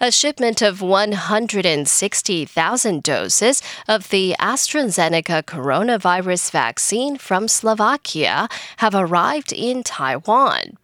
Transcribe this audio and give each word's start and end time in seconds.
A 0.00 0.12
shipment 0.12 0.62
of 0.62 0.80
160,000 0.80 3.02
doses 3.02 3.62
of 3.88 4.10
the 4.10 4.36
AstraZeneca 4.38 5.42
coronavirus 5.42 6.50
vaccine 6.50 7.16
from 7.16 7.48
Slovakia 7.48 8.48
have 8.78 8.94
arrived 8.94 9.52
in 9.52 9.82
Taiwan. 9.82 10.78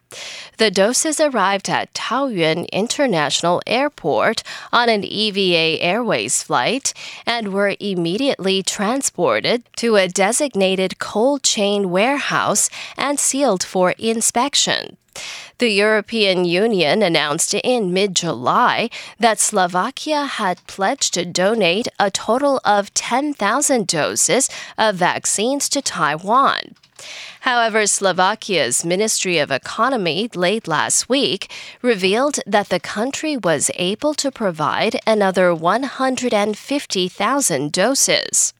The 0.58 0.70
doses 0.70 1.20
arrived 1.20 1.68
at 1.68 1.92
Taoyuan 1.94 2.70
International 2.70 3.60
Airport 3.66 4.42
on 4.72 4.88
an 4.88 5.04
EVA 5.04 5.82
Airways 5.82 6.42
flight 6.42 6.94
and 7.26 7.52
were 7.52 7.76
immediately 7.80 8.62
transported 8.62 9.64
to 9.76 9.96
a 9.96 10.08
designated 10.08 10.98
cold 10.98 11.42
chain 11.42 11.90
warehouse 11.90 12.70
and 12.96 13.18
sealed 13.18 13.64
for 13.64 13.94
inspection. 13.98 14.96
The 15.58 15.70
European 15.70 16.44
Union 16.44 17.02
announced 17.02 17.54
in 17.54 17.92
mid 17.92 18.16
July 18.16 18.90
that 19.18 19.38
Slovakia 19.38 20.26
had 20.26 20.66
pledged 20.66 21.14
to 21.14 21.24
donate 21.24 21.86
a 21.98 22.10
total 22.10 22.60
of 22.64 22.92
10,000 22.94 23.86
doses 23.86 24.50
of 24.76 24.96
vaccines 24.96 25.68
to 25.70 25.80
Taiwan. 25.80 26.74
However, 27.40 27.86
Slovakia's 27.86 28.84
Ministry 28.84 29.38
of 29.38 29.50
Economy 29.50 30.28
late 30.34 30.66
last 30.66 31.08
week 31.08 31.50
revealed 31.82 32.40
that 32.46 32.70
the 32.70 32.80
country 32.80 33.36
was 33.36 33.70
able 33.74 34.14
to 34.14 34.30
provide 34.30 34.98
another 35.06 35.54
150,000 35.54 37.72
doses. 37.72 38.54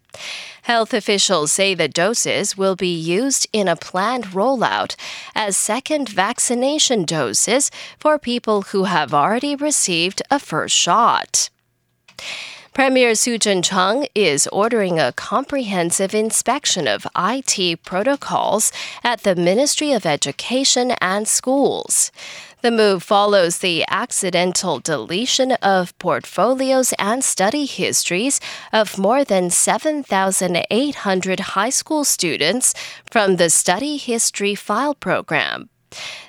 Health 0.65 0.95
officials 0.95 1.53
say 1.53 1.75
the 1.75 1.89
doses 1.89 2.57
will 2.57 2.75
be 2.75 2.95
used 2.95 3.47
in 3.53 3.69
a 3.69 3.77
planned 3.77 4.29
rollout 4.29 4.97
as 5.35 5.59
second 5.59 6.09
vaccination 6.09 7.05
doses 7.05 7.71
for 7.99 8.19
people 8.19 8.63
who 8.63 8.85
have 8.85 9.13
already 9.13 9.55
received 9.55 10.23
a 10.31 10.39
first 10.39 10.75
shot. 10.75 11.51
Premier 12.73 13.15
Su 13.15 13.37
Tseng-chang 13.37 14.07
is 14.15 14.47
ordering 14.47 14.99
a 14.99 15.13
comprehensive 15.13 16.15
inspection 16.15 16.89
of 16.89 17.07
IT 17.15 17.83
protocols 17.85 18.73
at 19.05 19.23
the 19.23 19.37
Ministry 19.37 19.93
of 19.93 20.07
Education 20.07 20.93
and 21.03 21.29
Schools. 21.29 22.11
The 22.65 22.71
move 22.71 23.03
follows 23.03 23.59
the 23.59 23.85
accidental 23.91 24.79
deletion 24.79 25.53
of 25.61 25.93
portfolios 25.99 26.95
and 26.99 27.23
study 27.23 27.67
histories 27.67 28.41
of 28.73 28.97
more 28.97 29.23
than 29.23 29.51
7,800 29.51 31.41
high 31.41 31.69
school 31.69 32.05
students 32.05 32.73
from 33.11 33.37
the 33.37 33.51
Study 33.51 33.99
History 33.99 34.55
File 34.55 34.95
Program. 34.95 35.69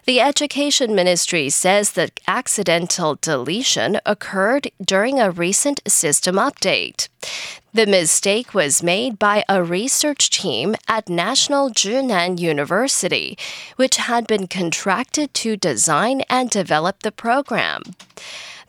The 0.04 0.20
Education 0.20 0.94
Ministry 0.94 1.50
says 1.50 1.92
the 1.92 2.10
accidental 2.28 3.16
deletion 3.16 4.02
occurred 4.06 4.70
during 4.84 5.22
a 5.22 5.32
recent 5.32 5.80
system 5.88 6.36
update. 6.36 7.08
The 7.76 7.86
mistake 7.86 8.54
was 8.54 8.82
made 8.82 9.20
by 9.20 9.44
a 9.50 9.62
research 9.62 10.30
team 10.30 10.78
at 10.88 11.10
National 11.10 11.70
Chi 11.74 12.00
Nan 12.00 12.38
University, 12.38 13.38
which 13.76 13.98
had 13.98 14.28
been 14.28 14.48
contracted 14.48 15.34
to 15.34 15.58
design 15.58 16.22
and 16.30 16.50
develop 16.50 17.04
the 17.04 17.12
program. 17.12 17.82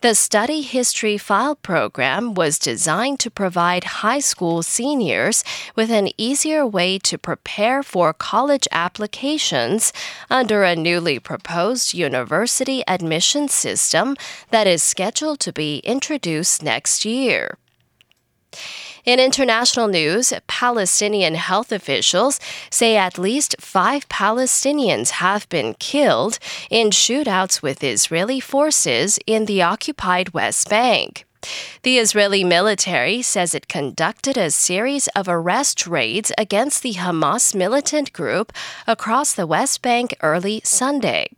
The 0.01 0.17
Study 0.17 0.61
History 0.61 1.19
File 1.19 1.55
program 1.55 2.35
was 2.35 2.59
designed 2.59 3.21
to 3.21 3.31
provide 3.31 4.03
high 4.03 4.19
school 4.19 4.65
seniors 4.65 5.45
with 5.77 5.93
an 5.93 6.09
easier 6.19 6.67
way 6.67 6.99
to 7.05 7.17
prepare 7.17 7.85
for 7.85 8.13
college 8.13 8.67
applications 8.73 9.93
under 10.29 10.65
a 10.65 10.75
newly 10.75 11.21
proposed 11.21 11.95
university 11.95 12.83
admission 12.89 13.47
system 13.47 14.17
that 14.51 14.67
is 14.67 14.83
scheduled 14.83 15.39
to 15.39 15.53
be 15.53 15.79
introduced 15.85 16.61
next 16.61 17.05
year. 17.05 17.57
In 19.07 19.21
international 19.21 19.87
news, 19.87 20.33
Palestinian 20.49 21.37
health 21.37 21.71
officials 21.71 22.41
say 22.71 22.97
at 22.97 23.19
least 23.19 23.55
five 23.61 24.09
Palestinians 24.09 25.11
have 25.23 25.49
been 25.49 25.75
killed 25.75 26.41
in 26.71 26.91
shootouts 26.91 27.63
with 27.63 27.85
Israeli 27.85 28.41
forces 28.41 29.21
in 29.25 29.45
the 29.45 29.63
occupied 29.63 30.31
West 30.31 30.69
Bank. 30.69 31.25
The 31.85 31.99
Israeli 31.99 32.43
military 32.43 33.23
says 33.23 33.55
it 33.55 33.69
conducted 33.69 34.37
a 34.37 34.51
series 34.51 35.07
of 35.15 35.29
arrest 35.29 35.87
raids 35.87 36.33
against 36.37 36.83
the 36.83 36.95
Hamas 36.95 37.55
militant 37.55 38.13
group 38.13 38.53
across 38.89 39.33
the 39.33 39.47
West 39.47 39.83
Bank 39.83 40.17
early 40.21 40.61
Sunday. 40.65 41.29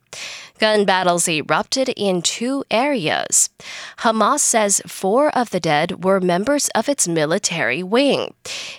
Gun 0.59 0.83
battles 0.83 1.27
erupted 1.29 1.89
in 1.95 2.21
two 2.21 2.65
areas. 2.69 3.49
Hamas 3.99 4.39
says 4.39 4.81
four 4.85 5.29
of 5.29 5.51
the 5.51 5.59
dead 5.59 6.03
were 6.03 6.19
members 6.19 6.67
of 6.75 6.89
its 6.89 7.07
military 7.07 7.81
wing. 7.81 8.33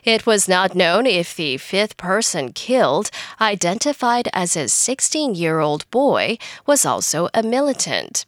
It 0.05 0.27
was 0.27 0.47
not 0.47 0.75
known 0.75 1.07
if 1.07 1.35
the 1.35 1.57
fifth 1.57 1.97
person 1.97 2.53
killed, 2.53 3.11
identified 3.41 4.29
as 4.35 4.57
a 4.57 4.69
16 4.69 5.35
year 5.35 5.61
old 5.61 5.91
boy, 5.91 6.37
was 6.67 6.85
also 6.85 7.29
a 7.33 7.43
militant. 7.43 8.27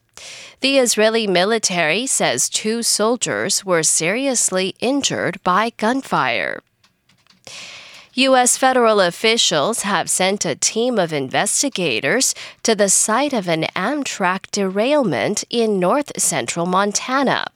The 0.61 0.79
Israeli 0.79 1.27
military 1.27 2.07
says 2.07 2.49
two 2.49 2.83
soldiers 2.83 3.65
were 3.65 3.83
seriously 3.83 4.75
injured 4.81 5.43
by 5.43 5.73
gunfire. 5.77 6.63
U.S. 8.15 8.59
federal 8.59 9.01
officials 9.01 9.83
have 9.85 10.11
sent 10.11 10.45
a 10.45 10.55
team 10.55 10.99
of 10.99 11.15
investigators 11.15 12.35
to 12.63 12.75
the 12.75 12.91
site 12.91 13.33
of 13.33 13.49
an 13.49 13.63
Amtrak 13.75 14.51
derailment 14.51 15.45
in 15.49 15.81
north 15.81 16.21
central 16.21 16.67
Montana. 16.67 17.47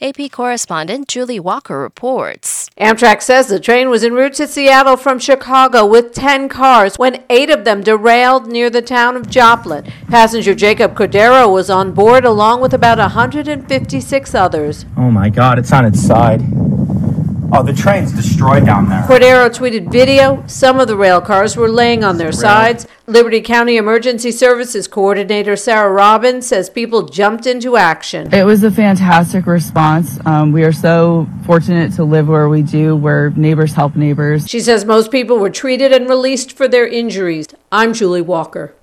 AP 0.00 0.32
correspondent 0.32 1.06
Julie 1.06 1.38
Walker 1.38 1.78
reports. 1.78 2.68
Amtrak 2.76 3.22
says 3.22 3.46
the 3.46 3.60
train 3.60 3.90
was 3.90 4.02
en 4.02 4.14
route 4.14 4.34
to 4.34 4.48
Seattle 4.48 4.96
from 4.96 5.20
Chicago 5.20 5.86
with 5.86 6.12
10 6.12 6.48
cars 6.48 6.96
when 6.96 7.22
eight 7.30 7.48
of 7.48 7.64
them 7.64 7.80
derailed 7.80 8.48
near 8.48 8.70
the 8.70 8.82
town 8.82 9.16
of 9.16 9.30
Joplin. 9.30 9.84
Passenger 10.08 10.56
Jacob 10.56 10.96
Cordero 10.96 11.52
was 11.52 11.70
on 11.70 11.92
board 11.92 12.24
along 12.24 12.60
with 12.60 12.74
about 12.74 12.98
156 12.98 14.34
others. 14.34 14.84
Oh 14.96 15.12
my 15.12 15.28
God, 15.28 15.60
it's 15.60 15.72
on 15.72 15.84
its 15.84 16.02
side. 16.02 16.42
Oh, 17.54 17.62
the 17.62 17.74
train's 17.74 18.12
destroyed 18.12 18.64
down 18.64 18.88
there. 18.88 19.02
Cordero 19.02 19.50
tweeted 19.50 19.92
video. 19.92 20.42
Some 20.46 20.80
of 20.80 20.88
the 20.88 20.96
rail 20.96 21.20
cars 21.20 21.54
were 21.54 21.68
laying 21.68 22.02
on 22.02 22.16
their 22.16 22.32
sides. 22.32 22.86
Liberty 23.06 23.42
County 23.42 23.76
Emergency 23.76 24.32
Services 24.32 24.88
Coordinator 24.88 25.54
Sarah 25.54 25.92
Robbins 25.92 26.46
says 26.46 26.70
people 26.70 27.02
jumped 27.02 27.44
into 27.44 27.76
action. 27.76 28.32
It 28.32 28.46
was 28.46 28.64
a 28.64 28.70
fantastic 28.70 29.44
response. 29.44 30.18
Um, 30.24 30.52
we 30.52 30.64
are 30.64 30.72
so 30.72 31.28
fortunate 31.44 31.92
to 31.96 32.04
live 32.04 32.26
where 32.26 32.48
we 32.48 32.62
do, 32.62 32.96
where 32.96 33.28
neighbors 33.32 33.74
help 33.74 33.96
neighbors. 33.96 34.48
She 34.48 34.60
says 34.60 34.86
most 34.86 35.10
people 35.10 35.38
were 35.38 35.50
treated 35.50 35.92
and 35.92 36.08
released 36.08 36.52
for 36.52 36.66
their 36.66 36.86
injuries. 36.86 37.48
I'm 37.70 37.92
Julie 37.92 38.22
Walker. 38.22 38.74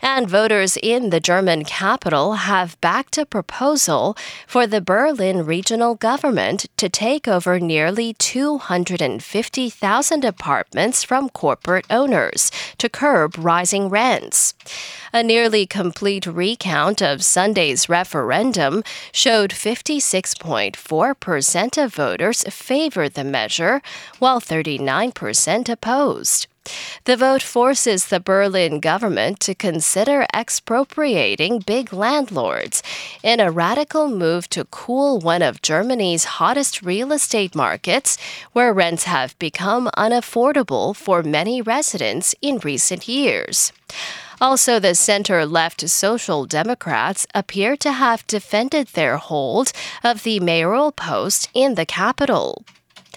And 0.00 0.28
voters 0.28 0.76
in 0.76 1.10
the 1.10 1.18
German 1.20 1.64
capital 1.64 2.34
have 2.34 2.80
backed 2.80 3.18
a 3.18 3.26
proposal 3.26 4.16
for 4.46 4.66
the 4.66 4.80
Berlin 4.80 5.44
regional 5.44 5.94
government 5.94 6.64
to 6.76 6.88
take 6.88 7.28
over 7.28 7.60
nearly 7.60 8.14
250,000 8.14 10.24
apartments 10.24 11.04
from 11.04 11.28
corporate 11.28 11.86
owners 11.90 12.50
to 12.78 12.88
curb 12.88 13.36
rising 13.38 13.88
rents. 13.88 14.54
A 15.12 15.22
nearly 15.22 15.66
complete 15.66 16.26
recount 16.26 17.00
of 17.02 17.24
Sunday's 17.24 17.88
referendum 17.88 18.82
showed 19.12 19.50
56.4% 19.50 21.84
of 21.84 21.94
voters 21.94 22.42
favored 22.44 23.14
the 23.14 23.24
measure, 23.24 23.82
while 24.18 24.40
39% 24.40 25.68
opposed. 25.68 26.46
The 27.04 27.16
vote 27.16 27.42
forces 27.42 28.06
the 28.06 28.20
Berlin 28.20 28.80
government 28.80 29.40
to 29.40 29.54
consider 29.54 30.26
expropriating 30.34 31.60
big 31.60 31.92
landlords 31.92 32.82
in 33.22 33.40
a 33.40 33.50
radical 33.50 34.08
move 34.08 34.48
to 34.50 34.64
cool 34.64 35.18
one 35.18 35.42
of 35.42 35.62
Germany's 35.62 36.24
hottest 36.24 36.82
real 36.82 37.12
estate 37.12 37.54
markets, 37.54 38.18
where 38.52 38.72
rents 38.72 39.04
have 39.04 39.38
become 39.38 39.90
unaffordable 39.96 40.94
for 40.94 41.22
many 41.22 41.62
residents 41.62 42.34
in 42.42 42.58
recent 42.58 43.08
years. 43.08 43.72
Also, 44.40 44.78
the 44.78 44.94
center 44.94 45.44
left 45.44 45.88
Social 45.88 46.46
Democrats 46.46 47.26
appear 47.34 47.76
to 47.76 47.90
have 47.90 48.26
defended 48.28 48.88
their 48.88 49.16
hold 49.16 49.72
of 50.04 50.22
the 50.22 50.38
mayoral 50.38 50.92
post 50.92 51.48
in 51.54 51.74
the 51.74 51.86
capital. 51.86 52.64